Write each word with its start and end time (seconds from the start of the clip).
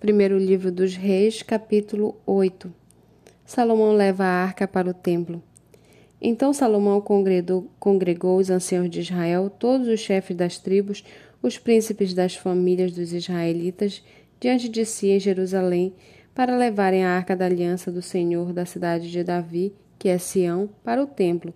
Primeiro 0.00 0.38
livro 0.38 0.70
dos 0.70 0.94
Reis, 0.94 1.42
capítulo 1.42 2.14
8. 2.24 2.72
Salomão 3.44 3.90
leva 3.90 4.22
a 4.22 4.44
arca 4.44 4.68
para 4.68 4.88
o 4.88 4.94
templo. 4.94 5.42
Então 6.22 6.52
Salomão 6.52 7.00
congregou, 7.00 7.68
congregou 7.80 8.38
os 8.38 8.48
anciãos 8.48 8.88
de 8.88 9.00
Israel, 9.00 9.50
todos 9.50 9.88
os 9.88 9.98
chefes 9.98 10.36
das 10.36 10.56
tribos, 10.56 11.02
os 11.42 11.58
príncipes 11.58 12.14
das 12.14 12.36
famílias 12.36 12.92
dos 12.92 13.12
israelitas, 13.12 14.00
diante 14.38 14.68
de 14.68 14.84
si 14.84 15.08
em 15.08 15.18
Jerusalém, 15.18 15.92
para 16.32 16.56
levarem 16.56 17.04
a 17.04 17.16
arca 17.16 17.34
da 17.34 17.46
aliança 17.46 17.90
do 17.90 18.00
Senhor 18.00 18.52
da 18.52 18.64
cidade 18.64 19.10
de 19.10 19.24
Davi, 19.24 19.74
que 19.98 20.08
é 20.08 20.16
Sião, 20.16 20.70
para 20.84 21.02
o 21.02 21.08
templo. 21.08 21.52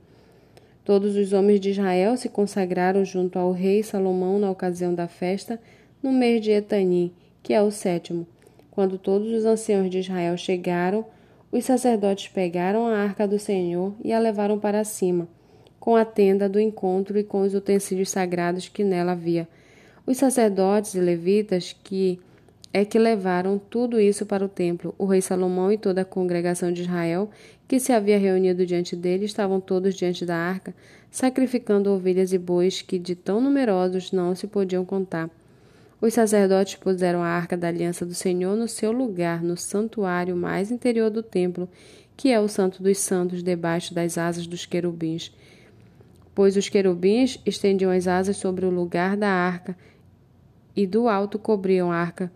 Todos 0.84 1.14
os 1.14 1.32
homens 1.32 1.60
de 1.60 1.70
Israel 1.70 2.16
se 2.16 2.28
consagraram 2.28 3.04
junto 3.04 3.38
ao 3.38 3.52
rei 3.52 3.84
Salomão 3.84 4.40
na 4.40 4.50
ocasião 4.50 4.92
da 4.92 5.06
festa, 5.06 5.60
no 6.02 6.10
mês 6.10 6.42
de 6.42 6.50
Etanim, 6.50 7.12
que 7.42 7.52
é 7.52 7.60
o 7.62 7.70
sétimo. 7.70 8.26
Quando 8.70 8.96
todos 8.96 9.30
os 9.32 9.44
anciãos 9.44 9.90
de 9.90 9.98
Israel 9.98 10.36
chegaram, 10.36 11.04
os 11.50 11.64
sacerdotes 11.64 12.28
pegaram 12.28 12.86
a 12.86 12.96
arca 12.96 13.28
do 13.28 13.38
Senhor 13.38 13.94
e 14.02 14.12
a 14.12 14.18
levaram 14.18 14.58
para 14.58 14.84
cima, 14.84 15.28
com 15.78 15.94
a 15.94 16.04
tenda 16.04 16.48
do 16.48 16.58
encontro 16.58 17.18
e 17.18 17.24
com 17.24 17.42
os 17.42 17.54
utensílios 17.54 18.08
sagrados 18.08 18.68
que 18.68 18.82
nela 18.82 19.12
havia. 19.12 19.46
Os 20.06 20.16
sacerdotes 20.16 20.94
e 20.94 21.00
levitas 21.00 21.76
que 21.84 22.18
é 22.72 22.86
que 22.86 22.98
levaram 22.98 23.58
tudo 23.58 24.00
isso 24.00 24.24
para 24.24 24.44
o 24.44 24.48
templo. 24.48 24.94
O 24.96 25.04
rei 25.04 25.20
Salomão 25.20 25.70
e 25.70 25.76
toda 25.76 26.00
a 26.00 26.06
congregação 26.06 26.72
de 26.72 26.82
Israel, 26.82 27.28
que 27.68 27.78
se 27.78 27.92
havia 27.92 28.18
reunido 28.18 28.64
diante 28.64 28.96
dele, 28.96 29.26
estavam 29.26 29.60
todos 29.60 29.94
diante 29.94 30.24
da 30.24 30.36
arca, 30.36 30.74
sacrificando 31.10 31.92
ovelhas 31.92 32.32
e 32.32 32.38
bois 32.38 32.80
que 32.80 32.98
de 32.98 33.14
tão 33.14 33.40
numerosos 33.40 34.10
não 34.10 34.34
se 34.34 34.46
podiam 34.46 34.86
contar. 34.86 35.28
Os 36.02 36.14
sacerdotes 36.14 36.74
puseram 36.74 37.22
a 37.22 37.28
arca 37.28 37.56
da 37.56 37.68
aliança 37.68 38.04
do 38.04 38.12
Senhor 38.12 38.56
no 38.56 38.66
seu 38.66 38.90
lugar, 38.90 39.40
no 39.40 39.56
santuário 39.56 40.34
mais 40.34 40.72
interior 40.72 41.08
do 41.08 41.22
templo, 41.22 41.68
que 42.16 42.32
é 42.32 42.40
o 42.40 42.48
Santo 42.48 42.82
dos 42.82 42.98
Santos, 42.98 43.40
debaixo 43.40 43.94
das 43.94 44.18
asas 44.18 44.44
dos 44.48 44.66
querubins. 44.66 45.32
Pois 46.34 46.56
os 46.56 46.68
querubins 46.68 47.38
estendiam 47.46 47.92
as 47.92 48.08
asas 48.08 48.36
sobre 48.36 48.66
o 48.66 48.70
lugar 48.70 49.16
da 49.16 49.28
arca 49.28 49.76
e 50.74 50.88
do 50.88 51.08
alto 51.08 51.38
cobriam 51.38 51.92
a 51.92 51.96
arca 51.96 52.32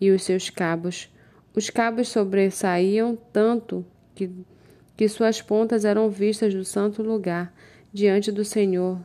e 0.00 0.10
os 0.10 0.24
seus 0.24 0.50
cabos. 0.50 1.08
Os 1.54 1.70
cabos 1.70 2.08
sobressaíam 2.08 3.16
tanto 3.32 3.86
que, 4.12 4.28
que 4.96 5.08
suas 5.08 5.40
pontas 5.40 5.84
eram 5.84 6.10
vistas 6.10 6.52
do 6.52 6.64
santo 6.64 7.00
lugar, 7.00 7.54
diante 7.92 8.32
do 8.32 8.44
Senhor, 8.44 8.98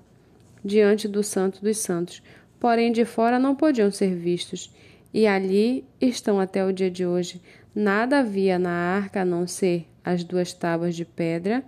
diante 0.65 1.07
do 1.07 1.21
Santo 1.21 1.61
dos 1.61 1.77
Santos 1.77 2.23
porém 2.59 2.91
de 2.91 3.05
fora 3.05 3.39
não 3.39 3.55
podiam 3.55 3.91
ser 3.91 4.15
vistos, 4.15 4.73
e 5.13 5.25
ali 5.25 5.85
estão 5.99 6.39
até 6.39 6.65
o 6.65 6.73
dia 6.73 6.91
de 6.91 7.05
hoje. 7.05 7.41
Nada 7.73 8.19
havia 8.19 8.59
na 8.59 8.71
arca 8.71 9.21
a 9.21 9.25
não 9.25 9.47
ser 9.47 9.87
as 10.03 10.23
duas 10.23 10.53
tábuas 10.53 10.95
de 10.95 11.05
pedra 11.05 11.63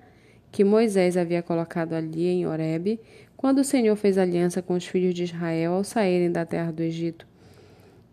que 0.52 0.64
Moisés 0.64 1.16
havia 1.16 1.42
colocado 1.42 1.94
ali 1.94 2.28
em 2.28 2.46
Horebe, 2.46 3.00
quando 3.38 3.60
o 3.60 3.64
Senhor 3.64 3.96
fez 3.96 4.18
aliança 4.18 4.62
com 4.62 4.74
os 4.74 4.86
filhos 4.86 5.14
de 5.14 5.24
Israel 5.24 5.74
ao 5.74 5.84
saírem 5.84 6.32
da 6.32 6.46
terra 6.46 6.72
do 6.72 6.84
Egito. 6.84 7.26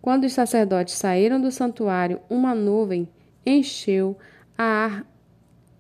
Quando 0.01 0.25
os 0.25 0.33
sacerdotes 0.33 0.95
saíram 0.95 1.41
do 1.41 1.51
santuário, 1.51 2.21
uma 2.31 2.55
nuvem 2.55 3.09
encheu 3.45 4.17
a 4.57 5.03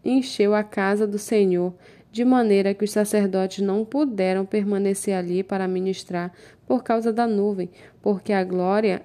encheu 0.04 0.54
a 0.54 0.62
casa 0.62 1.06
do 1.06 1.18
Senhor, 1.18 1.74
de 2.10 2.24
maneira 2.24 2.74
que 2.74 2.84
os 2.84 2.90
sacerdotes 2.90 3.64
não 3.64 3.84
puderam 3.84 4.46
permanecer 4.46 5.14
ali 5.14 5.42
para 5.42 5.68
ministrar 5.68 6.32
por 6.66 6.82
causa 6.82 7.12
da 7.12 7.26
nuvem, 7.26 7.70
porque 8.02 8.32
a 8.32 8.42
glória, 8.42 9.02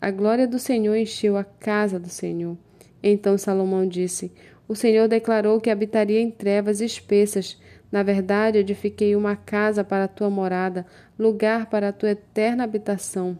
a 0.00 0.10
glória 0.10 0.46
do 0.46 0.58
Senhor 0.58 0.96
encheu 0.96 1.36
a 1.36 1.44
casa 1.44 1.98
do 1.98 2.08
Senhor. 2.08 2.56
Então 3.02 3.36
Salomão 3.36 3.86
disse: 3.86 4.32
O 4.68 4.74
Senhor 4.74 5.08
declarou 5.08 5.60
que 5.60 5.70
habitaria 5.70 6.20
em 6.20 6.30
trevas 6.30 6.80
espessas. 6.80 7.60
Na 7.90 8.02
verdade, 8.02 8.58
edifiquei 8.58 9.14
uma 9.14 9.36
casa 9.36 9.84
para 9.84 10.04
a 10.04 10.08
tua 10.08 10.28
morada, 10.28 10.84
lugar 11.18 11.66
para 11.66 11.88
a 11.88 11.92
tua 11.92 12.10
eterna 12.10 12.64
habitação. 12.64 13.38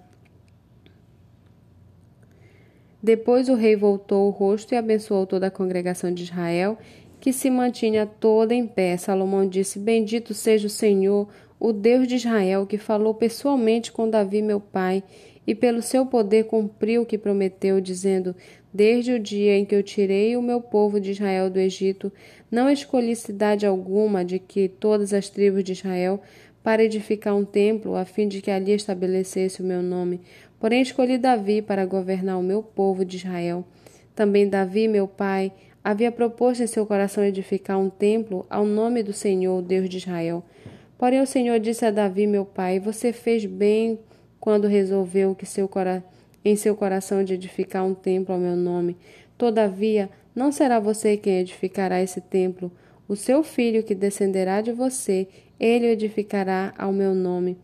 Depois 3.03 3.51
o 3.51 3.55
rei 3.55 3.77
voltou 3.77 4.29
o 4.29 4.31
rosto 4.31 4.73
e 4.73 4.79
abençoou 4.79 5.27
toda 5.27 5.49
a 5.49 5.51
congregação 5.51 6.11
de 6.11 6.23
Israel 6.23 6.79
que 7.25 7.33
se 7.33 7.49
mantinha 7.49 8.05
toda 8.05 8.55
em 8.55 8.67
pé. 8.67 8.99
Salomão 8.99 9.49
disse: 9.49 9.79
Bendito 9.79 10.35
seja 10.35 10.67
o 10.67 10.71
Senhor, 10.71 11.27
o 11.59 11.73
Deus 11.73 12.07
de 12.07 12.17
Israel, 12.17 12.67
que 12.67 12.77
falou 12.77 13.15
pessoalmente 13.15 13.91
com 13.91 14.11
Davi, 14.11 14.43
meu 14.43 14.61
pai, 14.61 15.03
e 15.47 15.55
pelo 15.55 15.81
seu 15.81 16.05
poder 16.05 16.45
cumpriu 16.45 17.01
o 17.01 17.07
que 17.07 17.17
prometeu, 17.17 17.81
dizendo: 17.81 18.37
Desde 18.71 19.15
o 19.15 19.19
dia 19.19 19.57
em 19.57 19.65
que 19.65 19.75
eu 19.75 19.83
tirei 19.83 20.37
o 20.37 20.43
meu 20.43 20.61
povo 20.61 21.01
de 21.01 21.13
Israel 21.13 21.49
do 21.49 21.59
Egito, 21.59 22.13
não 22.51 22.69
escolhi 22.69 23.17
cidade 23.17 23.65
alguma 23.65 24.23
de 24.23 24.39
que 24.39 24.69
todas 24.69 25.15
as 25.15 25.31
tribos 25.31 25.65
de 25.65 25.73
Israel 25.73 26.21
para 26.63 26.85
edificar 26.85 27.35
um 27.35 27.45
templo, 27.47 27.97
a 27.97 28.05
fim 28.05 28.29
de 28.29 28.43
que 28.43 28.51
ali 28.51 28.73
estabelecesse 28.73 29.63
o 29.63 29.65
meu 29.65 29.81
nome. 29.81 30.21
Porém, 30.61 30.83
escolhi 30.83 31.17
Davi 31.17 31.63
para 31.63 31.87
governar 31.87 32.39
o 32.39 32.43
meu 32.43 32.63
povo 32.63 33.03
de 33.03 33.17
Israel. 33.17 33.65
Também 34.15 34.47
Davi, 34.47 34.87
meu 34.87 35.09
pai, 35.09 35.51
havia 35.85 36.11
proposto 36.11 36.63
em 36.63 36.67
seu 36.67 36.87
coração 36.87 37.23
edificar 37.23 37.79
um 37.79 37.91
templo 37.91 38.47
ao 38.49 38.65
nome 38.65 39.03
do 39.03 39.13
Senhor, 39.13 39.61
Deus 39.61 39.87
de 39.91 39.99
Israel. 39.99 40.43
Porém, 40.97 41.21
o 41.21 41.27
Senhor 41.27 41.61
disse 41.61 41.85
a 41.85 41.91
Davi, 41.91 42.27
meu 42.27 42.47
pai: 42.47 42.81
Você 42.81 43.13
fez 43.13 43.45
bem 43.45 43.99
quando 44.41 44.67
resolveu 44.67 45.35
que 45.35 45.45
seu 45.45 45.71
em 46.43 46.57
seu 46.57 46.75
coração 46.75 47.23
de 47.23 47.35
edificar 47.35 47.85
um 47.85 47.95
templo 47.95 48.35
ao 48.35 48.41
meu 48.41 48.57
nome. 48.57 48.97
Todavia, 49.37 50.09
não 50.35 50.51
será 50.51 50.81
você 50.81 51.17
quem 51.17 51.39
edificará 51.41 52.01
esse 52.03 52.21
templo. 52.21 52.73
O 53.07 53.15
seu 53.17 53.43
filho 53.43 53.83
que 53.83 53.95
descenderá 53.95 54.61
de 54.61 54.73
você, 54.73 55.29
ele 55.61 55.87
edificará 55.87 56.73
ao 56.79 56.93
meu 56.93 57.15
nome. 57.15 57.59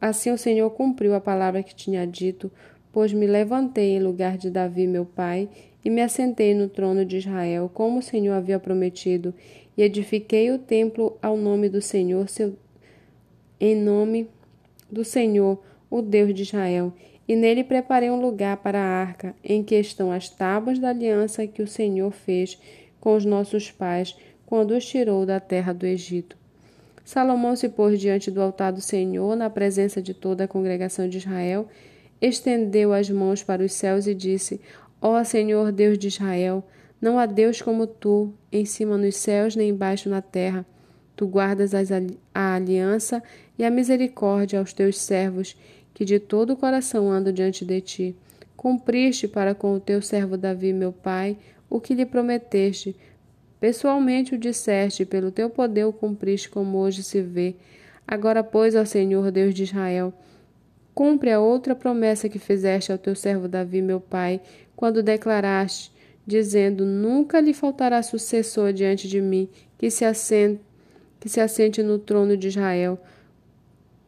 Assim 0.00 0.30
o 0.30 0.38
Senhor 0.38 0.70
cumpriu 0.70 1.14
a 1.14 1.20
palavra 1.20 1.62
que 1.62 1.74
tinha 1.74 2.06
dito, 2.06 2.50
pois 2.94 3.12
me 3.12 3.26
levantei 3.26 3.96
em 3.96 4.00
lugar 4.00 4.38
de 4.38 4.48
Davi, 4.48 4.86
meu 4.86 5.04
pai, 5.04 5.48
e 5.84 5.90
me 5.90 6.00
assentei 6.00 6.54
no 6.54 6.68
trono 6.68 7.04
de 7.04 7.16
Israel, 7.16 7.68
como 7.74 7.98
o 7.98 8.02
Senhor 8.02 8.32
havia 8.32 8.60
prometido, 8.60 9.34
e 9.76 9.82
edifiquei 9.82 10.52
o 10.52 10.60
templo 10.60 11.18
ao 11.20 11.36
nome 11.36 11.68
do 11.68 11.82
Senhor, 11.82 12.28
seu, 12.28 12.56
em 13.60 13.74
nome 13.74 14.30
do 14.88 15.04
Senhor, 15.04 15.60
o 15.90 16.00
Deus 16.00 16.32
de 16.32 16.42
Israel, 16.42 16.92
e 17.26 17.34
nele 17.34 17.64
preparei 17.64 18.10
um 18.10 18.20
lugar 18.20 18.58
para 18.58 18.78
a 18.78 19.00
arca, 19.00 19.34
em 19.42 19.64
que 19.64 19.74
estão 19.74 20.12
as 20.12 20.28
tábuas 20.28 20.78
da 20.78 20.90
aliança 20.90 21.48
que 21.48 21.62
o 21.62 21.66
Senhor 21.66 22.12
fez 22.12 22.56
com 23.00 23.16
os 23.16 23.24
nossos 23.24 23.72
pais 23.72 24.16
quando 24.46 24.70
os 24.70 24.86
tirou 24.86 25.26
da 25.26 25.40
terra 25.40 25.72
do 25.72 25.84
Egito. 25.84 26.36
Salomão 27.04 27.56
se 27.56 27.68
pôs 27.68 27.98
diante 27.98 28.30
do 28.30 28.40
altar 28.40 28.72
do 28.72 28.80
Senhor, 28.80 29.34
na 29.34 29.50
presença 29.50 30.00
de 30.00 30.14
toda 30.14 30.44
a 30.44 30.48
congregação 30.48 31.08
de 31.08 31.18
Israel, 31.18 31.66
estendeu 32.20 32.92
as 32.92 33.10
mãos 33.10 33.42
para 33.42 33.64
os 33.64 33.72
céus 33.72 34.06
e 34.06 34.14
disse: 34.14 34.60
Ó 35.00 35.22
Senhor 35.24 35.70
Deus 35.70 35.98
de 35.98 36.08
Israel, 36.08 36.64
não 37.00 37.18
há 37.18 37.26
Deus 37.26 37.60
como 37.60 37.86
tu, 37.86 38.32
em 38.50 38.64
cima 38.64 38.96
nos 38.96 39.16
céus 39.16 39.54
nem 39.54 39.68
embaixo 39.70 40.08
na 40.08 40.22
terra. 40.22 40.64
Tu 41.16 41.26
guardas 41.26 41.72
a 42.34 42.54
aliança 42.54 43.22
e 43.58 43.64
a 43.64 43.70
misericórdia 43.70 44.58
aos 44.58 44.72
teus 44.72 44.98
servos, 44.98 45.56
que 45.92 46.04
de 46.04 46.18
todo 46.18 46.54
o 46.54 46.56
coração 46.56 47.10
andam 47.10 47.32
diante 47.32 47.64
de 47.64 47.80
ti. 47.80 48.16
Cumpriste 48.56 49.28
para 49.28 49.54
com 49.54 49.74
o 49.74 49.80
teu 49.80 50.00
servo 50.00 50.36
Davi, 50.36 50.72
meu 50.72 50.92
pai, 50.92 51.36
o 51.68 51.80
que 51.80 51.94
lhe 51.94 52.06
prometeste. 52.06 52.96
Pessoalmente 53.60 54.34
o 54.34 54.38
disseste, 54.38 55.04
pelo 55.04 55.30
teu 55.30 55.50
poder 55.50 55.84
o 55.84 55.92
cumpriste, 55.92 56.48
como 56.48 56.78
hoje 56.78 57.02
se 57.02 57.20
vê. 57.20 57.54
Agora, 58.06 58.42
pois, 58.42 58.74
ó 58.74 58.84
Senhor 58.84 59.30
Deus 59.30 59.54
de 59.54 59.64
Israel, 59.64 60.12
cumpre 60.94 61.30
a 61.30 61.40
outra 61.40 61.74
promessa 61.74 62.28
que 62.28 62.38
fizeste 62.38 62.92
ao 62.92 62.98
teu 62.98 63.14
servo 63.14 63.48
Davi, 63.48 63.82
meu 63.82 64.00
pai, 64.00 64.40
quando 64.76 65.02
declaraste, 65.02 65.92
dizendo: 66.26 66.84
Nunca 66.84 67.40
lhe 67.40 67.52
faltará 67.52 68.02
sucessor 68.02 68.72
diante 68.72 69.08
de 69.08 69.20
mim, 69.20 69.48
que 69.76 69.90
se 69.90 70.04
assente, 70.04 70.60
que 71.18 71.28
se 71.28 71.40
assente 71.40 71.82
no 71.82 71.98
trono 71.98 72.36
de 72.36 72.48
Israel, 72.48 72.98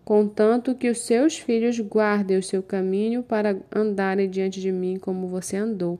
contanto 0.04 0.74
que 0.74 0.88
os 0.88 1.00
seus 1.00 1.36
filhos 1.36 1.78
guardem 1.80 2.38
o 2.38 2.42
seu 2.42 2.62
caminho 2.62 3.22
para 3.22 3.58
andarem 3.74 4.30
diante 4.30 4.60
de 4.60 4.70
mim 4.70 4.98
como 4.98 5.26
você 5.26 5.56
andou. 5.56 5.98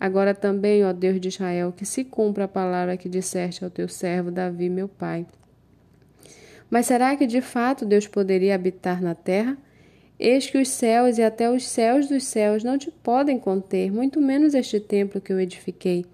Agora 0.00 0.32
também, 0.32 0.84
ó 0.84 0.92
Deus 0.92 1.20
de 1.20 1.26
Israel, 1.26 1.74
que 1.76 1.84
se 1.84 2.04
cumpra 2.04 2.44
a 2.44 2.48
palavra 2.48 2.96
que 2.96 3.08
disseste 3.08 3.64
ao 3.64 3.70
teu 3.70 3.88
servo 3.88 4.30
Davi, 4.30 4.68
meu 4.68 4.86
pai. 4.86 5.26
Mas 6.70 6.86
será 6.86 7.16
que 7.16 7.26
de 7.26 7.40
fato 7.40 7.84
Deus 7.84 8.06
poderia 8.06 8.54
habitar 8.54 9.02
na 9.02 9.14
terra? 9.14 9.58
Eis 10.18 10.50
que 10.50 10.58
os 10.58 10.68
céus 10.68 11.16
e 11.18 11.22
até 11.22 11.48
os 11.48 11.66
céus 11.68 12.08
dos 12.08 12.24
céus 12.24 12.64
não 12.64 12.76
te 12.76 12.90
podem 12.90 13.38
conter, 13.38 13.92
muito 13.92 14.20
menos 14.20 14.52
este 14.52 14.80
templo 14.80 15.20
que 15.20 15.32
eu 15.32 15.38
edifiquei. 15.38 16.04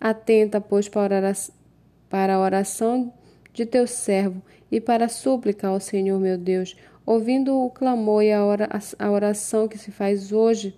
Atenta, 0.00 0.60
pois, 0.60 0.88
para 0.88 2.34
a 2.34 2.40
oração 2.40 3.12
de 3.52 3.64
teu 3.64 3.86
servo 3.86 4.42
e 4.70 4.80
para 4.80 5.04
a 5.04 5.08
súplica 5.08 5.68
ao 5.68 5.78
Senhor 5.78 6.18
meu 6.18 6.36
Deus, 6.36 6.76
ouvindo 7.06 7.54
o 7.54 7.70
clamor 7.70 8.24
e 8.24 8.32
a 8.32 9.10
oração 9.10 9.68
que 9.68 9.78
se 9.78 9.92
faz 9.92 10.32
hoje 10.32 10.74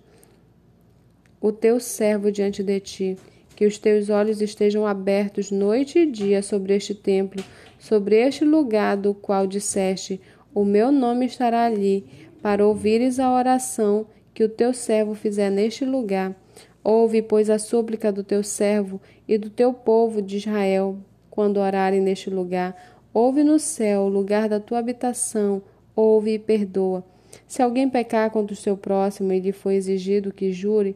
o 1.41 1.51
teu 1.51 1.79
servo 1.79 2.31
diante 2.31 2.61
de 2.61 2.79
ti, 2.79 3.17
que 3.55 3.65
os 3.65 3.79
teus 3.79 4.09
olhos 4.09 4.41
estejam 4.41 4.85
abertos 4.85 5.49
noite 5.49 5.99
e 5.99 6.05
dia 6.05 6.43
sobre 6.43 6.75
este 6.75 6.93
templo, 6.93 7.43
sobre 7.79 8.15
este 8.17 8.45
lugar 8.45 8.95
do 8.95 9.13
qual 9.13 9.47
disseste: 9.47 10.21
O 10.53 10.63
meu 10.63 10.91
nome 10.91 11.25
estará 11.25 11.65
ali, 11.65 12.05
para 12.47 12.65
ouvires 12.65 13.19
a 13.19 13.29
oração 13.29 14.07
que 14.33 14.41
o 14.41 14.47
teu 14.47 14.73
servo 14.73 15.13
fizer 15.13 15.49
neste 15.49 15.83
lugar. 15.83 16.33
Ouve, 16.81 17.21
pois, 17.21 17.49
a 17.49 17.59
súplica 17.59 18.09
do 18.09 18.23
teu 18.23 18.41
servo 18.41 19.01
e 19.27 19.37
do 19.37 19.49
teu 19.49 19.73
povo 19.73 20.21
de 20.21 20.37
Israel, 20.37 20.97
quando 21.29 21.57
orarem 21.57 21.99
neste 21.99 22.29
lugar. 22.29 22.73
Ouve 23.13 23.43
no 23.43 23.59
céu, 23.59 24.03
o 24.03 24.07
lugar 24.07 24.47
da 24.47 24.61
tua 24.61 24.79
habitação, 24.79 25.61
ouve 25.93 26.35
e 26.35 26.39
perdoa. 26.39 27.03
Se 27.45 27.61
alguém 27.61 27.89
pecar 27.89 28.31
contra 28.31 28.53
o 28.53 28.57
seu 28.57 28.77
próximo 28.77 29.33
e 29.33 29.41
lhe 29.41 29.51
foi 29.51 29.75
exigido 29.75 30.31
que 30.31 30.53
jure, 30.53 30.95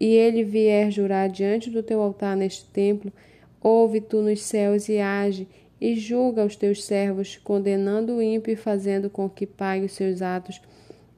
e 0.00 0.06
ele 0.06 0.42
vier 0.42 0.90
jurar 0.90 1.28
diante 1.28 1.70
do 1.70 1.84
teu 1.84 2.02
altar 2.02 2.36
neste 2.36 2.64
templo, 2.64 3.12
ouve 3.62 4.00
tu 4.00 4.22
nos 4.22 4.42
céus 4.42 4.88
e 4.88 4.98
age, 4.98 5.46
e 5.80 5.94
julga 5.94 6.44
os 6.44 6.56
teus 6.56 6.82
servos, 6.82 7.36
condenando 7.36 8.16
o 8.16 8.22
ímpio 8.22 8.52
e 8.52 8.56
fazendo 8.56 9.08
com 9.08 9.30
que 9.30 9.46
pague 9.46 9.86
os 9.86 9.92
seus 9.92 10.20
atos, 10.20 10.60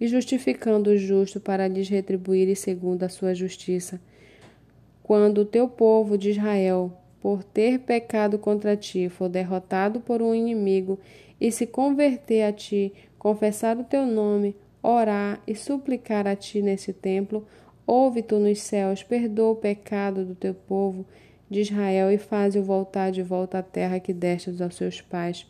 e 0.02 0.08
justificando 0.08 0.90
o 0.90 0.96
justo 0.96 1.38
para 1.38 1.68
lhes 1.68 1.88
retribuir 1.88 2.56
segundo 2.56 3.04
a 3.04 3.08
sua 3.08 3.36
justiça. 3.36 4.00
Quando 5.00 5.42
o 5.42 5.44
teu 5.44 5.68
povo 5.68 6.18
de 6.18 6.30
Israel, 6.30 6.92
por 7.20 7.44
ter 7.44 7.78
pecado 7.78 8.36
contra 8.36 8.76
ti, 8.76 9.08
for 9.08 9.28
derrotado 9.28 10.00
por 10.00 10.20
um 10.20 10.34
inimigo 10.34 10.98
e 11.40 11.52
se 11.52 11.68
converter 11.68 12.42
a 12.42 12.52
ti, 12.52 12.92
confessar 13.16 13.78
o 13.78 13.84
teu 13.84 14.04
nome, 14.04 14.56
orar 14.82 15.40
e 15.46 15.54
suplicar 15.54 16.26
a 16.26 16.34
ti 16.34 16.60
nesse 16.60 16.92
templo, 16.92 17.46
ouve 17.86 18.22
tu 18.22 18.40
nos 18.40 18.60
céus, 18.60 19.04
perdoa 19.04 19.52
o 19.52 19.56
pecado 19.56 20.24
do 20.24 20.34
teu 20.34 20.52
povo 20.52 21.06
de 21.48 21.60
Israel 21.60 22.10
e 22.10 22.18
faze-o 22.18 22.64
voltar 22.64 23.12
de 23.12 23.22
volta 23.22 23.58
à 23.58 23.62
terra 23.62 24.00
que 24.00 24.12
destes 24.12 24.60
aos 24.60 24.74
seus 24.74 25.00
pais. 25.00 25.46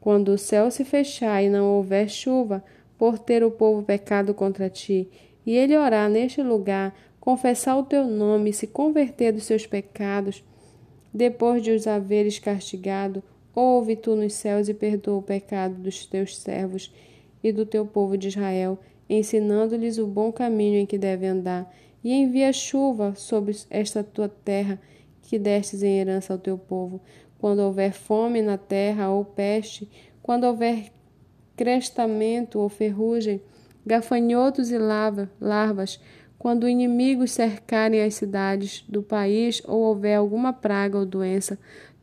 Quando 0.00 0.28
o 0.28 0.38
céu 0.38 0.70
se 0.70 0.84
fechar 0.84 1.42
e 1.42 1.48
não 1.48 1.64
houver 1.64 2.08
chuva, 2.08 2.62
por 3.02 3.18
ter 3.18 3.42
o 3.42 3.50
povo 3.50 3.82
pecado 3.82 4.32
contra 4.32 4.70
ti, 4.70 5.08
e 5.44 5.56
ele 5.56 5.76
orar 5.76 6.08
neste 6.08 6.40
lugar, 6.40 6.94
confessar 7.18 7.76
o 7.76 7.82
teu 7.82 8.06
nome 8.06 8.50
e 8.50 8.52
se 8.52 8.68
converter 8.68 9.32
dos 9.32 9.42
seus 9.42 9.66
pecados, 9.66 10.44
depois 11.12 11.64
de 11.64 11.72
os 11.72 11.88
haveres 11.88 12.38
castigado, 12.38 13.20
ouve 13.52 13.96
tu 13.96 14.14
nos 14.14 14.34
céus 14.34 14.68
e 14.68 14.74
perdoa 14.74 15.18
o 15.18 15.22
pecado 15.22 15.74
dos 15.74 16.06
teus 16.06 16.36
servos 16.36 16.94
e 17.42 17.50
do 17.50 17.66
teu 17.66 17.84
povo 17.84 18.16
de 18.16 18.28
Israel, 18.28 18.78
ensinando-lhes 19.10 19.98
o 19.98 20.06
bom 20.06 20.30
caminho 20.30 20.78
em 20.78 20.86
que 20.86 20.96
devem 20.96 21.30
andar, 21.30 21.74
e 22.04 22.12
envia 22.12 22.52
chuva 22.52 23.16
sobre 23.16 23.56
esta 23.68 24.04
tua 24.04 24.28
terra 24.28 24.80
que 25.22 25.40
destes 25.40 25.82
em 25.82 25.98
herança 25.98 26.32
ao 26.32 26.38
teu 26.38 26.56
povo. 26.56 27.00
Quando 27.40 27.58
houver 27.62 27.92
fome 27.92 28.40
na 28.40 28.56
terra 28.56 29.10
ou 29.10 29.24
peste, 29.24 29.90
quando 30.22 30.44
houver 30.44 30.92
crestamento 31.62 32.58
ou 32.58 32.68
ferrugem, 32.68 33.40
gafanhotos 33.86 34.72
e 34.72 34.78
lava, 34.78 35.30
larvas, 35.40 36.00
quando 36.36 36.68
inimigos 36.68 37.30
cercarem 37.30 38.02
as 38.02 38.16
cidades 38.16 38.84
do 38.88 39.00
país 39.00 39.62
ou 39.64 39.82
houver 39.82 40.16
alguma 40.16 40.52
praga 40.52 40.98
ou 40.98 41.06
doença, 41.06 41.56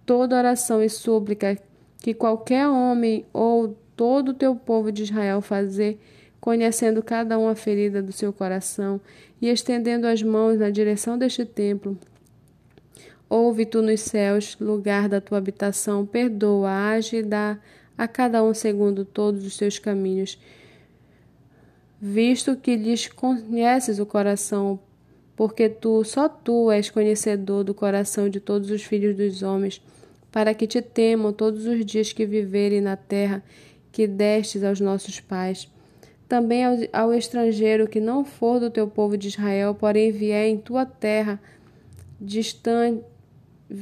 toda 0.06 0.38
oração 0.38 0.81
e 0.81 0.88
súplica 0.88 1.57
que 1.97 2.13
qualquer 2.13 2.69
homem 2.69 3.25
ou 3.33 3.75
todo 3.97 4.29
o 4.29 4.33
teu 4.33 4.56
povo 4.56 4.94
de 4.94 5.03
Israel 5.03 5.41
fazer, 5.41 6.00
conhecendo 6.39 7.03
cada 7.03 7.38
um 7.38 7.50
a 7.50 7.53
ferida 7.53 8.01
do 8.01 8.13
seu 8.13 8.31
coração 8.31 9.01
e 9.41 9.50
estendendo 9.50 10.07
as 10.07 10.23
mãos 10.23 10.57
na 10.57 10.69
direção 10.69 11.17
deste 11.17 11.44
templo. 11.44 11.97
Ouve 13.29 13.65
tu 13.65 13.81
nos 13.81 14.00
céus, 14.00 14.56
lugar 14.57 15.09
da 15.09 15.19
tua 15.19 15.38
habitação, 15.38 16.06
perdoa, 16.06 16.91
age 16.91 17.17
e 17.17 17.23
dá 17.23 17.59
a 17.99 18.07
cada 18.07 18.41
um 18.41 18.53
segundo 18.53 19.03
todos 19.03 19.45
os 19.45 19.57
seus 19.57 19.77
caminhos, 19.77 20.39
visto 21.99 22.55
que 22.55 22.77
lhes 22.77 23.09
conheces 23.09 23.99
o 23.99 24.05
coração, 24.05 24.79
porque 25.35 25.67
tu, 25.67 26.01
só 26.05 26.29
tu 26.29 26.71
és 26.71 26.89
conhecedor 26.89 27.65
do 27.65 27.73
coração 27.73 28.29
de 28.29 28.39
todos 28.39 28.71
os 28.71 28.83
filhos 28.83 29.17
dos 29.17 29.43
homens, 29.43 29.81
para 30.31 30.53
que 30.53 30.65
te 30.65 30.81
temam 30.81 31.33
todos 31.33 31.65
os 31.65 31.85
dias 31.85 32.13
que 32.13 32.25
viverem 32.25 32.79
na 32.79 32.95
terra 32.95 33.43
que 33.91 34.07
destes 34.07 34.63
aos 34.63 34.79
nossos 34.79 35.19
pais. 35.19 35.69
Também 36.25 36.63
ao, 36.63 36.77
ao 36.93 37.13
estrangeiro 37.13 37.85
que 37.85 37.99
não 37.99 38.23
for 38.23 38.61
do 38.61 38.69
teu 38.69 38.87
povo 38.87 39.17
de 39.17 39.27
Israel, 39.27 39.75
porém 39.75 40.09
vier 40.09 40.47
em 40.47 40.57
tua 40.57 40.85
terra 40.85 41.37
distante, 42.21 43.03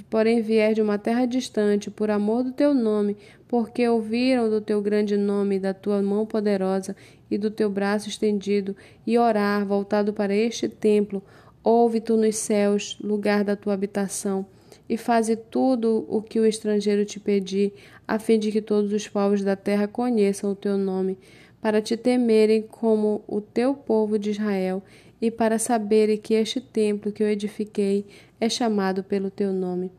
porém 0.09 0.41
vier 0.41 0.73
de 0.73 0.81
uma 0.81 0.97
terra 0.97 1.25
distante, 1.25 1.89
por 1.89 2.09
amor 2.09 2.43
do 2.43 2.51
teu 2.51 2.73
nome, 2.73 3.15
porque 3.47 3.87
ouviram 3.87 4.49
do 4.49 4.59
teu 4.59 4.81
grande 4.81 5.15
nome, 5.15 5.59
da 5.59 5.73
tua 5.73 6.01
mão 6.01 6.25
poderosa 6.25 6.95
e 7.31 7.37
do 7.37 7.49
teu 7.49 7.69
braço 7.69 8.09
estendido, 8.09 8.75
e 9.05 9.17
orar, 9.17 9.65
voltado 9.65 10.11
para 10.11 10.35
este 10.35 10.67
templo, 10.67 11.23
ouve 11.63 12.01
tu 12.01 12.17
nos 12.17 12.35
céus, 12.35 12.97
lugar 13.01 13.43
da 13.43 13.55
tua 13.55 13.73
habitação, 13.73 14.45
e 14.89 14.97
faze 14.97 15.35
tudo 15.35 16.05
o 16.09 16.21
que 16.21 16.39
o 16.39 16.45
estrangeiro 16.45 17.05
te 17.05 17.19
pedir, 17.19 17.73
a 18.07 18.19
fim 18.19 18.37
de 18.39 18.51
que 18.51 18.61
todos 18.61 18.91
os 18.91 19.07
povos 19.07 19.43
da 19.43 19.55
terra 19.55 19.87
conheçam 19.87 20.51
o 20.51 20.55
teu 20.55 20.77
nome, 20.77 21.17
para 21.61 21.81
te 21.81 21.97
temerem 21.97 22.61
como 22.61 23.23
o 23.27 23.41
teu 23.41 23.73
povo 23.73 24.19
de 24.19 24.31
Israel, 24.31 24.83
e 25.21 25.31
para 25.31 25.57
saberem 25.57 26.17
que 26.17 26.33
este 26.33 26.61
templo 26.61 27.11
que 27.11 27.23
eu 27.23 27.29
edifiquei 27.29 28.05
é 28.39 28.47
chamado 28.47 29.03
pelo 29.03 29.31
teu 29.31 29.51
nome. 29.51 29.91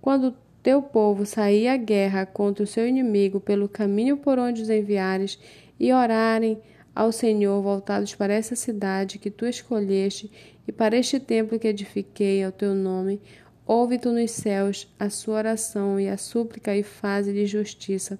Quando 0.00 0.34
teu 0.62 0.80
povo 0.80 1.26
sair 1.26 1.68
à 1.68 1.76
guerra 1.76 2.24
contra 2.24 2.62
o 2.62 2.66
seu 2.66 2.86
inimigo 2.86 3.40
pelo 3.40 3.68
caminho 3.68 4.16
por 4.16 4.38
onde 4.38 4.62
os 4.62 4.70
enviares, 4.70 5.38
e 5.82 5.92
orarem 5.92 6.60
ao 6.94 7.10
Senhor 7.10 7.60
voltados 7.60 8.14
para 8.14 8.32
essa 8.32 8.54
cidade 8.54 9.18
que 9.18 9.32
tu 9.32 9.44
escolheste 9.46 10.30
e 10.68 10.70
para 10.70 10.96
este 10.96 11.18
templo 11.18 11.58
que 11.58 11.66
edifiquei 11.66 12.44
ao 12.44 12.52
teu 12.52 12.72
nome, 12.72 13.20
ouve 13.66 13.98
tu 13.98 14.12
nos 14.12 14.30
céus 14.30 14.86
a 14.96 15.10
sua 15.10 15.38
oração 15.38 15.98
e 15.98 16.08
a 16.08 16.16
súplica 16.16 16.76
e 16.76 16.84
faze-lhe 16.84 17.46
justiça. 17.46 18.16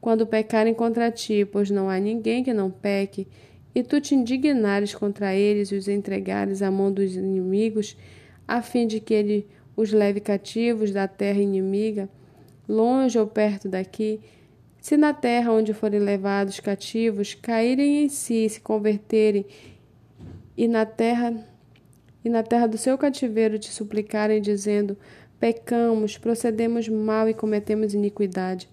Quando 0.00 0.26
pecarem 0.26 0.72
contra 0.72 1.10
ti, 1.10 1.44
pois 1.44 1.70
não 1.70 1.90
há 1.90 1.98
ninguém 1.98 2.42
que 2.42 2.54
não 2.54 2.70
peque, 2.70 3.28
e 3.74 3.82
tu 3.82 4.00
te 4.00 4.14
indignares 4.14 4.94
contra 4.94 5.34
eles 5.34 5.70
e 5.70 5.76
os 5.76 5.88
entregares 5.88 6.62
à 6.62 6.70
mão 6.70 6.92
dos 6.92 7.14
inimigos, 7.14 7.96
a 8.46 8.62
fim 8.62 8.86
de 8.86 9.00
que 9.00 9.14
ele 9.14 9.46
os 9.76 9.92
leve 9.92 10.20
cativos 10.20 10.90
da 10.90 11.06
terra 11.06 11.40
inimiga, 11.40 12.08
longe 12.68 13.18
ou 13.18 13.26
perto 13.26 13.68
daqui, 13.68 14.20
se 14.80 14.96
na 14.96 15.12
terra 15.12 15.52
onde 15.52 15.72
forem 15.74 16.00
levados 16.00 16.58
cativos 16.58 17.34
caírem 17.34 18.04
em 18.04 18.08
si 18.08 18.46
e 18.46 18.50
se 18.50 18.60
converterem, 18.60 19.46
e 20.56 20.66
na 20.66 20.84
terra 20.84 21.46
e 22.24 22.28
na 22.28 22.42
terra 22.42 22.66
do 22.66 22.76
seu 22.76 22.98
cativeiro 22.98 23.58
te 23.58 23.72
suplicarem, 23.72 24.42
dizendo: 24.42 24.96
Pecamos, 25.38 26.18
procedemos 26.18 26.88
mal 26.88 27.28
e 27.28 27.34
cometemos 27.34 27.94
iniquidade. 27.94 28.68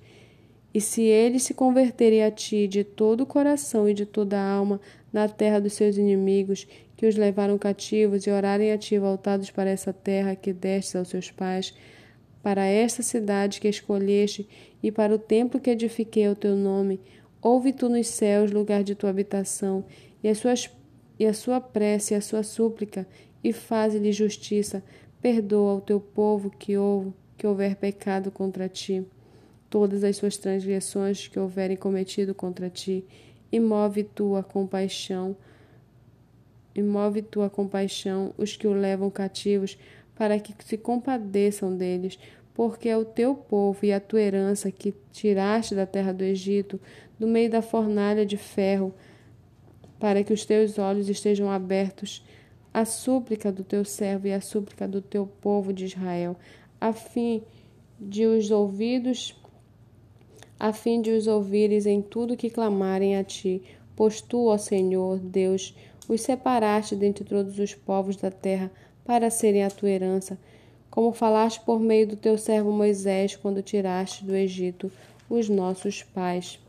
E 0.78 0.82
se 0.82 1.02
eles 1.02 1.42
se 1.42 1.56
converterem 1.56 2.24
a 2.24 2.30
ti 2.30 2.68
de 2.68 2.84
todo 2.84 3.22
o 3.22 3.26
coração 3.26 3.90
e 3.90 3.96
de 3.96 4.06
toda 4.06 4.38
a 4.38 4.48
alma 4.48 4.80
na 5.12 5.28
terra 5.28 5.60
dos 5.60 5.74
seus 5.74 5.98
inimigos, 5.98 6.68
que 6.96 7.08
os 7.08 7.16
levaram 7.16 7.58
cativos, 7.58 8.28
e 8.28 8.30
orarem 8.30 8.72
a 8.72 8.78
ti 8.78 9.00
voltados 9.00 9.50
para 9.50 9.72
essa 9.72 9.92
terra 9.92 10.36
que 10.36 10.54
destes 10.54 10.96
aos 10.96 11.08
seus 11.08 11.32
pais, 11.32 11.74
para 12.44 12.64
esta 12.64 13.02
cidade 13.02 13.60
que 13.60 13.68
escolheste 13.68 14.48
e 14.84 14.92
para 14.92 15.16
o 15.16 15.18
templo 15.18 15.60
que 15.60 15.72
edifiquei 15.72 16.28
ao 16.28 16.36
teu 16.36 16.56
nome, 16.56 17.02
ouve 17.42 17.74
tu 17.74 17.90
nos 17.90 18.06
céus, 18.06 18.52
lugar 18.52 18.84
de 18.84 18.94
tua 18.94 19.10
habitação, 19.10 19.84
e, 20.24 20.30
as 20.30 20.38
suas, 20.38 20.70
e 21.18 21.26
a 21.26 21.34
sua 21.34 21.60
prece 21.60 22.14
e 22.14 22.18
a 22.18 22.22
sua 22.22 22.44
súplica, 22.44 23.08
e 23.44 23.52
faze-lhe 23.52 24.12
justiça, 24.12 24.84
perdoa 25.20 25.72
ao 25.72 25.82
teu 25.82 26.00
povo 26.00 26.52
que, 26.52 26.78
houve, 26.78 27.14
que 27.36 27.48
houver 27.48 27.78
pecado 27.78 28.30
contra 28.30 28.70
ti, 28.70 29.04
todas 29.70 30.04
as 30.04 30.18
suas 30.18 30.38
transgressões 30.38 31.28
que 31.28 31.40
houverem 31.40 31.78
cometido 31.78 32.34
contra 32.34 32.70
ti, 32.70 33.04
e 33.52 33.60
move 33.60 34.04
tua 34.04 34.44
compaixão, 34.44 35.36
e 36.76 36.82
move 36.82 37.22
tua 37.22 37.50
compaixão 37.50 38.34
os 38.38 38.56
que 38.56 38.68
o 38.68 38.74
levam 38.74 39.10
cativos, 39.10 39.78
para 40.16 40.40
que 40.40 40.54
se 40.66 40.78
compadeçam 40.78 41.76
deles, 41.76 42.18
porque 42.54 42.90
é 42.90 42.98
o 42.98 43.06
teu 43.06 43.36
povo 43.36 43.86
e 43.86 43.94
a 43.94 44.00
tua 44.00 44.20
herança 44.20 44.72
que 44.72 44.94
tiraste 45.12 45.76
da 45.76 45.86
terra 45.86 46.12
do 46.12 46.24
Egito, 46.24 46.80
do 47.20 47.28
meio 47.28 47.50
da 47.50 47.62
fornalha 47.62 48.26
de 48.26 48.38
ferro, 48.38 48.94
para 50.00 50.24
que 50.24 50.34
os 50.34 50.46
teus 50.46 50.78
olhos 50.78 51.10
estejam 51.10 51.50
abertos 51.52 52.26
à 52.74 52.86
súplica 52.86 53.52
do 53.52 53.64
teu 53.64 53.84
servo 53.84 54.28
e 54.28 54.34
à 54.34 54.42
súplica 54.42 54.88
do 54.88 55.02
teu 55.02 55.26
povo 55.26 55.74
de 55.74 55.86
Israel, 55.86 56.36
a 56.80 56.94
fim 56.94 57.44
de 58.00 58.26
os 58.26 58.52
ouvidos 58.52 59.36
a 60.60 60.74
fim 60.74 61.02
de 61.02 61.12
os 61.12 61.28
ouvires 61.28 61.86
em 61.86 62.02
tudo 62.02 62.38
que 62.38 62.50
clamarem 62.50 63.16
a 63.16 63.24
ti, 63.24 63.62
pois 63.96 64.22
tu, 64.22 64.48
ó 64.48 64.58
Senhor, 64.58 65.20
Deus, 65.20 65.76
os 66.08 66.22
separaste 66.22 66.96
dentre 66.96 67.24
todos 67.24 67.60
os 67.60 67.74
povos 67.74 68.16
da 68.16 68.32
terra 68.32 68.72
para 69.04 69.30
serem 69.30 69.64
a 69.64 69.70
tua 69.70 69.90
herança, 69.90 70.38
como 70.90 71.12
falaste 71.12 71.62
por 71.62 71.80
meio 71.80 72.08
do 72.08 72.16
teu 72.16 72.38
servo 72.38 72.72
Moisés 72.72 73.36
quando 73.36 73.62
tiraste 73.62 74.26
do 74.26 74.36
Egito 74.36 74.92
os 75.30 75.50
nossos 75.50 76.04
pais. 76.04 76.60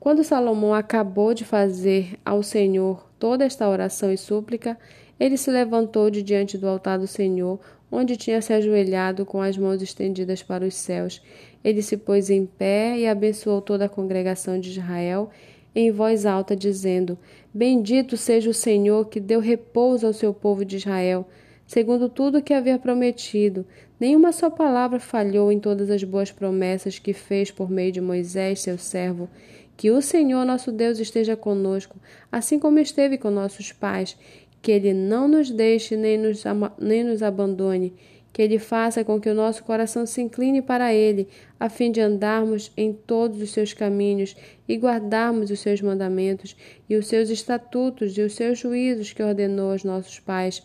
Quando 0.00 0.22
Salomão 0.22 0.72
acabou 0.72 1.34
de 1.34 1.44
fazer 1.44 2.18
ao 2.24 2.42
Senhor 2.42 3.06
toda 3.18 3.44
esta 3.44 3.68
oração 3.68 4.12
e 4.12 4.16
súplica, 4.16 4.78
ele 5.18 5.36
se 5.36 5.50
levantou 5.50 6.08
de 6.08 6.22
diante 6.22 6.56
do 6.56 6.68
altar 6.68 6.98
do 6.98 7.06
Senhor, 7.06 7.58
onde 7.90 8.16
tinha 8.16 8.40
se 8.40 8.52
ajoelhado 8.52 9.24
com 9.24 9.40
as 9.40 9.56
mãos 9.56 9.82
estendidas 9.82 10.42
para 10.42 10.66
os 10.66 10.74
céus. 10.74 11.22
Ele 11.64 11.82
se 11.82 11.96
pôs 11.96 12.30
em 12.30 12.46
pé 12.46 12.98
e 12.98 13.06
abençoou 13.06 13.60
toda 13.60 13.86
a 13.86 13.88
congregação 13.88 14.58
de 14.58 14.70
Israel 14.70 15.30
em 15.74 15.90
voz 15.90 16.26
alta, 16.26 16.56
dizendo: 16.56 17.18
Bendito 17.52 18.16
seja 18.16 18.50
o 18.50 18.54
Senhor 18.54 19.08
que 19.08 19.20
deu 19.20 19.40
repouso 19.40 20.06
ao 20.06 20.12
seu 20.12 20.32
povo 20.34 20.64
de 20.64 20.76
Israel, 20.76 21.26
segundo 21.66 22.08
tudo 22.08 22.38
o 22.38 22.42
que 22.42 22.54
havia 22.54 22.78
prometido. 22.78 23.66
Nenhuma 24.00 24.32
só 24.32 24.48
palavra 24.48 25.00
falhou 25.00 25.50
em 25.50 25.58
todas 25.58 25.90
as 25.90 26.04
boas 26.04 26.30
promessas 26.30 26.98
que 26.98 27.12
fez 27.12 27.50
por 27.50 27.70
meio 27.70 27.92
de 27.92 28.00
Moisés, 28.00 28.60
seu 28.60 28.78
servo. 28.78 29.28
Que 29.76 29.92
o 29.92 30.02
Senhor 30.02 30.44
nosso 30.44 30.72
Deus 30.72 30.98
esteja 30.98 31.36
conosco, 31.36 31.96
assim 32.32 32.58
como 32.58 32.80
esteve 32.80 33.16
com 33.16 33.30
nossos 33.30 33.70
pais, 33.70 34.16
que 34.60 34.72
ele 34.72 34.92
não 34.92 35.28
nos 35.28 35.50
deixe 35.50 35.96
nem 35.96 36.18
nos, 36.18 36.42
nem 36.78 37.04
nos 37.04 37.22
abandone 37.22 37.94
que 38.38 38.42
Ele 38.42 38.60
faça 38.60 39.04
com 39.04 39.20
que 39.20 39.28
o 39.28 39.34
nosso 39.34 39.64
coração 39.64 40.06
se 40.06 40.20
incline 40.20 40.62
para 40.62 40.94
Ele, 40.94 41.26
a 41.58 41.68
fim 41.68 41.90
de 41.90 42.00
andarmos 42.00 42.70
em 42.76 42.92
todos 42.92 43.42
os 43.42 43.50
seus 43.50 43.72
caminhos 43.72 44.36
e 44.68 44.76
guardarmos 44.76 45.50
os 45.50 45.58
seus 45.58 45.80
mandamentos 45.80 46.56
e 46.88 46.94
os 46.94 47.08
seus 47.08 47.30
estatutos 47.30 48.16
e 48.16 48.20
os 48.20 48.34
seus 48.34 48.60
juízos 48.60 49.12
que 49.12 49.24
ordenou 49.24 49.72
aos 49.72 49.82
nossos 49.82 50.20
pais. 50.20 50.62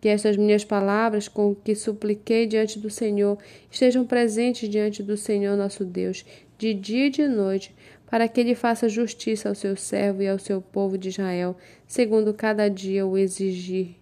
Que 0.00 0.08
estas 0.08 0.36
minhas 0.36 0.64
palavras, 0.64 1.28
com 1.28 1.54
que 1.54 1.76
supliquei 1.76 2.44
diante 2.44 2.76
do 2.80 2.90
Senhor, 2.90 3.38
estejam 3.70 4.04
presentes 4.04 4.68
diante 4.68 5.00
do 5.00 5.16
Senhor 5.16 5.56
nosso 5.56 5.84
Deus, 5.84 6.24
de 6.58 6.74
dia 6.74 7.06
e 7.06 7.10
de 7.10 7.28
noite, 7.28 7.72
para 8.12 8.28
que 8.28 8.38
ele 8.38 8.54
faça 8.54 8.90
justiça 8.90 9.48
ao 9.48 9.54
seu 9.54 9.74
servo 9.74 10.20
e 10.20 10.28
ao 10.28 10.38
seu 10.38 10.60
povo 10.60 10.98
de 10.98 11.08
Israel, 11.08 11.56
segundo 11.86 12.34
cada 12.34 12.68
dia 12.68 13.06
o 13.06 13.16
exigir, 13.16 13.96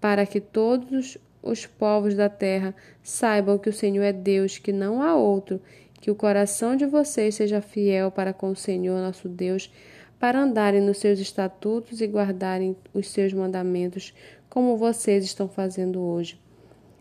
para 0.00 0.24
que 0.24 0.40
todos 0.40 1.18
os 1.42 1.66
povos 1.66 2.14
da 2.14 2.28
terra 2.28 2.72
saibam 3.02 3.58
que 3.58 3.68
o 3.68 3.72
Senhor 3.72 4.04
é 4.04 4.12
Deus, 4.12 4.56
que 4.56 4.70
não 4.70 5.02
há 5.02 5.16
outro, 5.16 5.60
que 6.00 6.12
o 6.12 6.14
coração 6.14 6.76
de 6.76 6.86
vocês 6.86 7.34
seja 7.34 7.60
fiel 7.60 8.08
para 8.12 8.32
com 8.32 8.50
o 8.50 8.56
Senhor 8.56 9.00
nosso 9.00 9.28
Deus, 9.28 9.68
para 10.16 10.40
andarem 10.40 10.80
nos 10.80 10.98
seus 10.98 11.18
estatutos 11.18 12.00
e 12.00 12.06
guardarem 12.06 12.76
os 12.94 13.08
seus 13.08 13.32
mandamentos, 13.32 14.14
como 14.48 14.76
vocês 14.76 15.24
estão 15.24 15.48
fazendo 15.48 16.00
hoje. 16.00 16.40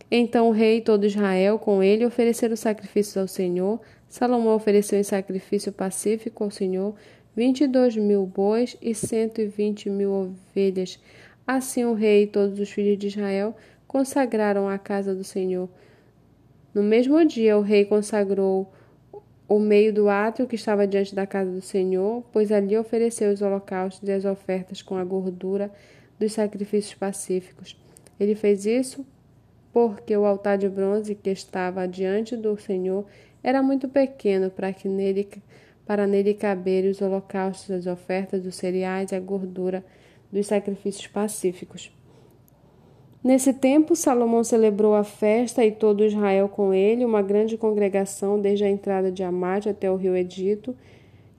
Então 0.10 0.50
o 0.50 0.52
rei 0.52 0.78
e 0.78 0.82
todo 0.82 1.06
Israel 1.06 1.60
com 1.60 1.84
ele 1.84 2.04
ofereceram 2.08 2.56
sacrifícios 2.56 3.18
ao 3.18 3.28
Senhor. 3.28 3.80
Salomão 4.12 4.54
ofereceu 4.54 5.00
em 5.00 5.04
sacrifício 5.04 5.72
pacífico 5.72 6.44
ao 6.44 6.52
Senhor 6.52 6.94
vinte 7.34 7.62
e 7.62 7.68
dois 7.68 7.96
mil 7.96 8.26
bois 8.26 8.76
e 8.82 8.94
cento 8.94 9.40
e 9.40 9.48
vinte 9.48 9.90
mil 9.90 10.12
ovelhas. 10.12 11.00
Assim 11.48 11.86
o 11.86 11.94
rei 11.94 12.24
e 12.24 12.28
todos 12.28 12.60
os 12.60 12.70
filhos 12.70 12.98
de 12.98 13.08
Israel 13.08 13.56
consagraram 13.88 14.68
a 14.68 14.78
casa 14.78 15.16
do 15.16 15.24
Senhor. 15.24 15.70
No 16.74 16.84
mesmo 16.84 17.24
dia, 17.26 17.58
o 17.58 17.62
rei 17.62 17.86
consagrou 17.86 18.70
o 19.48 19.60
meio 19.60 19.94
do 19.94 20.10
átrio 20.10 20.46
que 20.46 20.56
estava 20.56 20.86
diante 20.86 21.16
da 21.16 21.26
casa 21.26 21.50
do 21.50 21.62
Senhor, 21.62 22.22
pois 22.34 22.52
ali 22.52 22.78
ofereceu 22.78 23.32
os 23.32 23.42
holocaustos 23.42 24.08
e 24.10 24.12
as 24.12 24.26
ofertas 24.26 24.82
com 24.82 24.98
a 24.98 25.06
gordura 25.06 25.72
dos 26.20 26.34
sacrifícios 26.34 26.96
pacíficos. 26.96 27.82
Ele 28.20 28.36
fez 28.36 28.66
isso 28.66 29.06
porque 29.72 30.16
o 30.18 30.26
altar 30.26 30.58
de 30.58 30.68
bronze 30.68 31.16
que 31.16 31.30
estava 31.30 31.88
diante 31.88 32.36
do 32.36 32.58
Senhor 32.58 33.06
era 33.44 33.62
muito 33.62 33.88
pequeno 33.88 34.50
para 34.50 34.72
que 34.74 34.88
nele 34.88 35.28
para 35.86 36.08
nele 36.08 36.34
caberem 36.34 36.90
os 36.90 37.02
holocaustos, 37.02 37.72
as 37.72 37.88
ofertas 37.88 38.44
dos 38.44 38.56
cereais 38.56 39.12
e 39.12 39.16
a 39.16 39.20
gordura 39.20 39.84
dos 40.32 40.48
sacrifícios 40.48 41.08
pacíficos. 41.08 41.92
Nesse 43.24 43.54
tempo, 43.54 43.96
Salomão 43.96 44.44
celebrou 44.44 44.96
a 44.96 45.04
festa 45.04 45.64
e 45.64 45.72
todo 45.72 46.06
Israel 46.06 46.50
com 46.50 46.74
ele, 46.74 47.06
uma 47.06 47.22
grande 47.22 47.58
congregação, 47.58 48.40
desde 48.40 48.64
a 48.64 48.70
entrada 48.70 49.12
de 49.12 49.22
Amate 49.22 49.70
até 49.70 49.92
o 49.92 49.96
rio 49.96 50.16
Edito. 50.16 50.76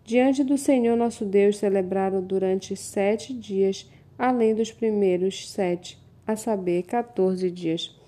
Diante 0.04 0.44
do 0.44 0.58
Senhor 0.58 0.96
nosso 0.96 1.24
Deus 1.24 1.56
celebraram 1.56 2.22
durante 2.22 2.76
sete 2.76 3.32
dias, 3.32 3.90
além 4.18 4.54
dos 4.54 4.70
primeiros 4.70 5.50
sete, 5.50 5.98
a 6.26 6.36
saber, 6.36 6.84
quatorze 6.84 7.50
dias. 7.50 7.98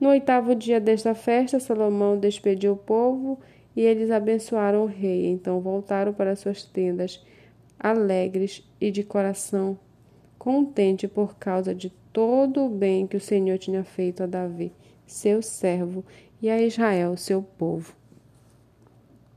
No 0.00 0.10
oitavo 0.10 0.54
dia 0.54 0.80
desta 0.80 1.14
festa, 1.14 1.58
Salomão 1.58 2.18
despediu 2.18 2.72
o 2.74 2.76
povo 2.76 3.38
e 3.74 3.82
eles 3.82 4.10
abençoaram 4.10 4.84
o 4.84 4.86
rei. 4.86 5.26
Então 5.26 5.60
voltaram 5.60 6.12
para 6.12 6.36
suas 6.36 6.64
tendas, 6.64 7.24
alegres 7.78 8.62
e 8.80 8.90
de 8.90 9.02
coração 9.02 9.78
contente 10.38 11.08
por 11.08 11.36
causa 11.36 11.74
de 11.74 11.90
todo 12.12 12.64
o 12.64 12.68
bem 12.68 13.06
que 13.06 13.16
o 13.16 13.20
Senhor 13.20 13.58
tinha 13.58 13.82
feito 13.84 14.22
a 14.22 14.26
Davi, 14.26 14.72
seu 15.04 15.42
servo, 15.42 16.04
e 16.40 16.48
a 16.48 16.62
Israel, 16.62 17.16
seu 17.16 17.42
povo. 17.42 17.97